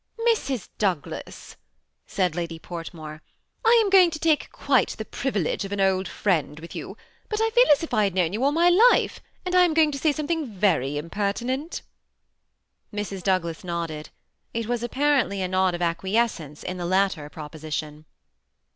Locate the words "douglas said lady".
0.79-2.57